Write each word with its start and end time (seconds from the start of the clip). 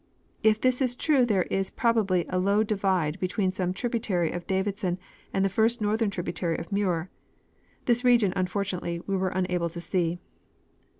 If 0.41 0.59
this 0.59 0.81
is 0.81 0.95
true 0.95 1.27
there 1.27 1.43
is 1.43 1.69
probably 1.69 2.25
a 2.29 2.39
low 2.39 2.63
divide 2.63 3.19
between 3.19 3.51
some 3.51 3.71
tributary 3.71 4.31
of 4.31 4.47
Davidson 4.47 4.97
and 5.31 5.45
the 5.45 5.47
first 5.47 5.79
northern 5.79 6.09
tributary 6.09 6.57
of 6.57 6.71
Muir. 6.71 7.11
This 7.85 8.03
region, 8.03 8.33
unfortunately, 8.35 8.99
we 9.05 9.15
were 9.15 9.29
unable 9.29 9.69
to 9.69 9.79
see. 9.79 10.17